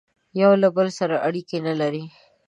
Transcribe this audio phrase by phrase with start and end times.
[0.41, 2.03] یوه له بل سره اړیکي نه لري